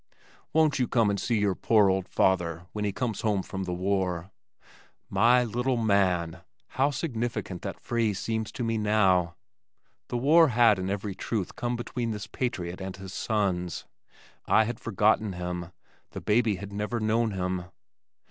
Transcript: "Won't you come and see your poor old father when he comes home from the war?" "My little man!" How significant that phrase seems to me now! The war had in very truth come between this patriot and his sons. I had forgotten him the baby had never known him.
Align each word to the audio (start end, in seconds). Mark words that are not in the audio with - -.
"Won't 0.51 0.79
you 0.79 0.87
come 0.87 1.11
and 1.11 1.19
see 1.19 1.37
your 1.37 1.53
poor 1.53 1.87
old 1.87 2.07
father 2.09 2.65
when 2.73 2.85
he 2.85 2.91
comes 2.91 3.21
home 3.21 3.43
from 3.43 3.65
the 3.65 3.71
war?" 3.71 4.31
"My 5.11 5.43
little 5.43 5.77
man!" 5.77 6.39
How 6.69 6.89
significant 6.89 7.61
that 7.61 7.79
phrase 7.79 8.17
seems 8.17 8.51
to 8.53 8.63
me 8.63 8.79
now! 8.79 9.35
The 10.07 10.17
war 10.17 10.47
had 10.47 10.79
in 10.79 10.87
very 10.87 11.13
truth 11.13 11.55
come 11.55 11.75
between 11.75 12.09
this 12.09 12.25
patriot 12.25 12.81
and 12.81 12.97
his 12.97 13.13
sons. 13.13 13.85
I 14.47 14.63
had 14.63 14.79
forgotten 14.79 15.33
him 15.33 15.71
the 16.13 16.21
baby 16.21 16.55
had 16.55 16.73
never 16.73 16.99
known 16.99 17.29
him. 17.33 17.65